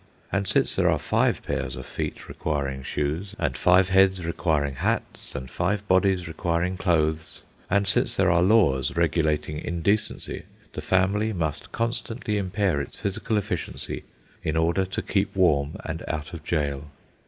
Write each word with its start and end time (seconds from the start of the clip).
And 0.31 0.47
since 0.47 0.73
there 0.73 0.89
are 0.89 0.97
five 0.97 1.43
pairs 1.43 1.75
of 1.75 1.85
feet 1.85 2.27
requiring 2.27 2.81
shoes, 2.81 3.35
and 3.37 3.55
five 3.55 3.89
heads 3.89 4.25
requiring 4.25 4.77
hats, 4.77 5.35
and 5.35 5.47
five 5.47 5.87
bodies 5.87 6.27
requiring 6.27 6.75
clothes, 6.75 7.41
and 7.69 7.87
since 7.87 8.15
there 8.15 8.31
are 8.31 8.41
laws 8.41 8.97
regulating 8.97 9.59
indecency, 9.59 10.41
the 10.73 10.81
family 10.81 11.33
must 11.33 11.71
constantly 11.71 12.37
impair 12.39 12.81
its 12.81 12.97
physical 12.97 13.37
efficiency 13.37 14.03
in 14.43 14.57
order 14.57 14.85
to 14.85 15.03
keep 15.03 15.35
warm 15.35 15.77
and 15.85 16.01
out 16.07 16.33
of 16.33 16.43
jail. 16.43 16.89